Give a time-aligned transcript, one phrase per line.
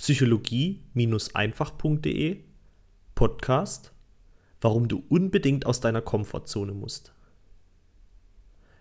[0.00, 2.40] psychologie-einfach.de
[3.14, 3.92] Podcast
[4.62, 7.12] Warum du unbedingt aus deiner Komfortzone musst.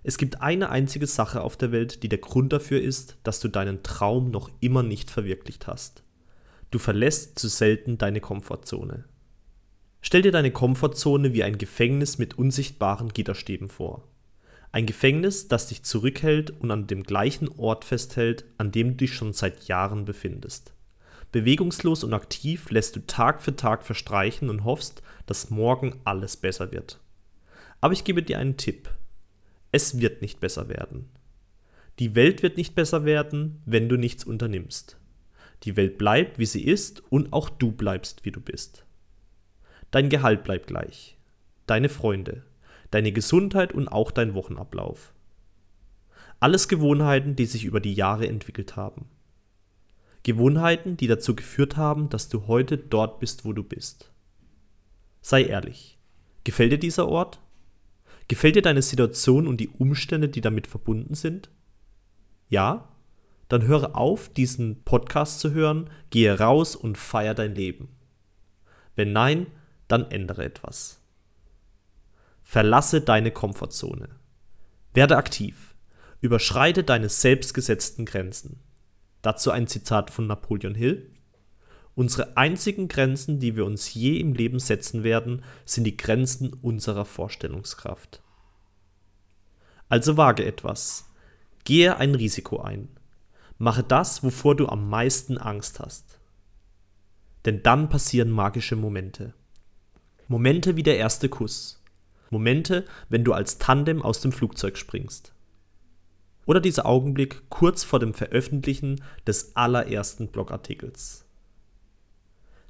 [0.02, 3.50] Es gibt eine einzige Sache auf der Welt, die der Grund dafür ist, dass du
[3.50, 6.04] deinen Traum noch immer nicht verwirklicht hast.
[6.72, 9.04] Du verlässt zu selten deine Komfortzone.
[10.00, 14.08] Stell dir deine Komfortzone wie ein Gefängnis mit unsichtbaren Gitterstäben vor.
[14.72, 19.14] Ein Gefängnis, das dich zurückhält und an dem gleichen Ort festhält, an dem du dich
[19.14, 20.74] schon seit Jahren befindest.
[21.32, 26.72] Bewegungslos und aktiv lässt du Tag für Tag verstreichen und hoffst, dass morgen alles besser
[26.72, 27.00] wird.
[27.82, 28.90] Aber ich gebe dir einen Tipp.
[29.72, 31.10] Es wird nicht besser werden.
[32.00, 34.98] Die Welt wird nicht besser werden, wenn du nichts unternimmst.
[35.64, 38.86] Die Welt bleibt, wie sie ist, und auch du bleibst, wie du bist.
[39.92, 41.18] Dein Gehalt bleibt gleich.
[41.68, 42.44] Deine Freunde,
[42.90, 45.14] deine Gesundheit und auch dein Wochenablauf.
[46.40, 49.10] Alles Gewohnheiten, die sich über die Jahre entwickelt haben.
[50.24, 54.12] Gewohnheiten, die dazu geführt haben, dass du heute dort bist, wo du bist.
[55.22, 55.98] Sei ehrlich.
[56.44, 57.40] Gefällt dir dieser Ort?
[58.28, 61.50] Gefällt dir deine Situation und die Umstände, die damit verbunden sind?
[62.50, 62.90] Ja?
[63.48, 67.90] Dann höre auf, diesen Podcast zu hören, gehe raus und feier dein Leben.
[68.96, 69.48] Wenn nein,
[69.88, 71.02] dann ändere etwas.
[72.44, 74.10] Verlasse deine Komfortzone.
[74.94, 75.76] Werde aktiv.
[76.22, 78.60] Überschreite deine selbstgesetzten Grenzen.
[79.22, 81.12] Dazu ein Zitat von Napoleon Hill.
[81.96, 87.06] Unsere einzigen Grenzen, die wir uns je im Leben setzen werden, sind die Grenzen unserer
[87.06, 88.22] Vorstellungskraft.
[89.90, 91.10] Also wage etwas.
[91.66, 92.90] Gehe ein Risiko ein.
[93.58, 96.20] Mache das, wovor du am meisten Angst hast.
[97.46, 99.34] Denn dann passieren magische Momente.
[100.28, 101.80] Momente wie der erste Kuss
[102.30, 105.34] Momente, wenn du als Tandem aus dem Flugzeug springst.
[106.50, 111.28] Oder dieser Augenblick kurz vor dem Veröffentlichen des allerersten Blogartikels.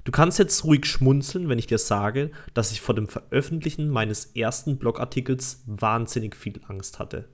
[0.04, 4.26] Du kannst jetzt ruhig schmunzeln, wenn ich dir sage, dass ich vor dem Veröffentlichen meines
[4.36, 7.30] ersten Blogartikels wahnsinnig viel Angst hatte.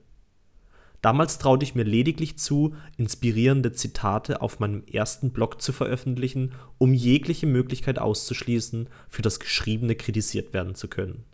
[1.01, 6.93] Damals traute ich mir lediglich zu, inspirierende Zitate auf meinem ersten Blog zu veröffentlichen, um
[6.93, 11.25] jegliche Möglichkeit auszuschließen, für das Geschriebene kritisiert werden zu können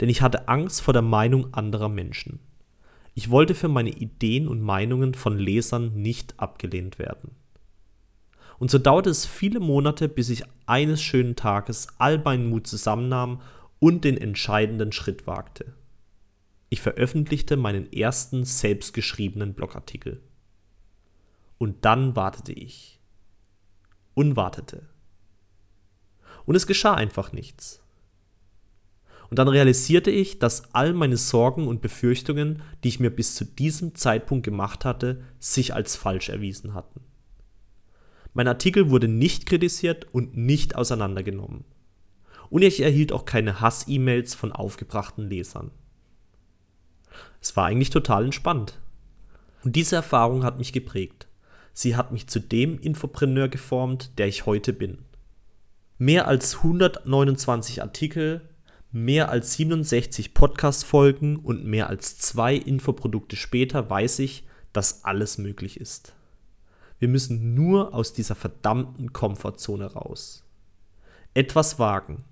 [0.00, 2.40] denn ich hatte Angst vor der Meinung anderer Menschen.
[3.14, 7.30] Ich wollte für meine Ideen und Meinungen von Lesern nicht abgelehnt werden.
[8.58, 13.40] Und so dauerte es viele Monate, bis ich eines schönen Tages all meinen Mut zusammennahm
[13.78, 15.74] und den entscheidenden Schritt wagte.
[16.70, 20.20] Ich veröffentlichte meinen ersten selbstgeschriebenen Blogartikel.
[21.58, 23.00] Und dann wartete ich.
[24.14, 24.88] Und wartete.
[26.46, 27.83] Und es geschah einfach nichts.
[29.30, 33.44] Und dann realisierte ich, dass all meine Sorgen und Befürchtungen, die ich mir bis zu
[33.44, 37.00] diesem Zeitpunkt gemacht hatte, sich als falsch erwiesen hatten.
[38.32, 41.64] Mein Artikel wurde nicht kritisiert und nicht auseinandergenommen.
[42.50, 45.70] Und ich erhielt auch keine Hass-E-Mails von aufgebrachten Lesern.
[47.40, 48.80] Es war eigentlich total entspannt.
[49.64, 51.26] Und diese Erfahrung hat mich geprägt.
[51.72, 54.98] Sie hat mich zu dem Infopreneur geformt, der ich heute bin.
[55.98, 58.42] Mehr als 129 Artikel,
[58.94, 65.80] mehr als 67 Podcast-Folgen und mehr als zwei Infoprodukte später weiß ich, dass alles möglich
[65.80, 66.14] ist.
[67.00, 70.44] Wir müssen nur aus dieser verdammten Komfortzone raus.
[71.34, 72.22] Etwas wagen,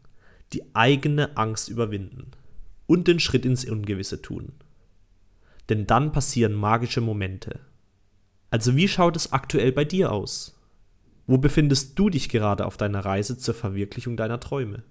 [0.53, 2.31] die eigene Angst überwinden
[2.87, 4.53] und den Schritt ins Ungewisse tun.
[5.69, 7.59] Denn dann passieren magische Momente.
[8.51, 10.57] Also wie schaut es aktuell bei dir aus?
[11.27, 14.85] Wo befindest du dich gerade auf deiner Reise zur Verwirklichung deiner Träume?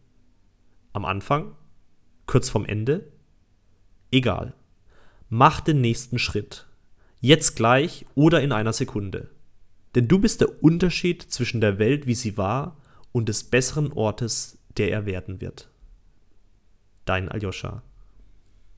[0.92, 1.56] Am Anfang?
[2.32, 3.12] Kurz vorm Ende?
[4.10, 4.54] Egal.
[5.28, 6.66] Mach den nächsten Schritt.
[7.20, 9.32] Jetzt gleich oder in einer Sekunde.
[9.96, 12.78] Denn du bist der Unterschied zwischen der Welt, wie sie war,
[13.12, 15.70] und des besseren Ortes, der er werden wird.
[17.04, 17.84] Dein Aljoscha.